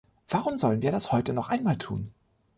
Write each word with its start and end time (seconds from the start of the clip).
Warum 0.29 0.57
sollen 0.57 0.81
wir 0.81 0.89
das 0.91 1.11
heute 1.11 1.31
noch 1.31 1.49
einmal 1.49 1.75
tun? 1.77 2.11